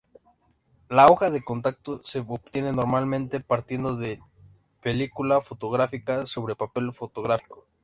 La 0.89 1.05
hoja 1.11 1.29
de 1.29 1.43
contactos 1.43 2.01
se 2.05 2.25
obtiene 2.27 2.71
normalmente 2.73 3.39
partiendo 3.39 3.95
de 3.97 4.19
película 4.81 5.41
fotográfica 5.41 6.25
sobre 6.25 6.55
papel 6.55 6.91
fotográfico. 6.91 7.67